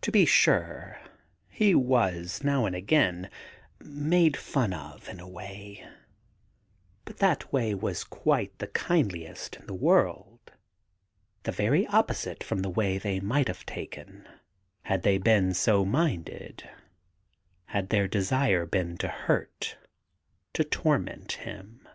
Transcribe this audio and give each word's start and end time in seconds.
To 0.00 0.10
be 0.10 0.24
sure 0.24 0.98
he 1.50 1.74
was^ 1.74 2.42
now 2.42 2.64
and 2.64 2.74
again, 2.74 3.28
made 3.80 4.34
fun 4.34 4.72
of 4.72 5.06
in 5.10 5.20
a 5.20 5.28
way; 5.28 5.86
but 7.04 7.18
that 7.18 7.52
way 7.52 7.74
was 7.74 8.02
quite 8.02 8.56
the 8.60 8.66
kindliest 8.66 9.56
in 9.56 9.66
the 9.66 9.74
world, 9.74 10.52
the 11.42 11.52
very 11.52 11.86
opposite 11.88 12.42
from 12.42 12.60
the 12.62 12.70
way 12.70 12.96
they 12.96 13.20
might 13.20 13.48
have 13.48 13.66
taken 13.66 14.26
had 14.84 15.02
they 15.02 15.18
been 15.18 15.52
so 15.52 15.84
minded, 15.84 16.66
had 17.66 17.90
their 17.90 18.08
desire 18.08 18.64
been 18.64 18.96
to 18.96 19.08
hurt, 19.08 19.76
to 20.54 20.64
torment 20.64 21.32
him. 21.32 21.86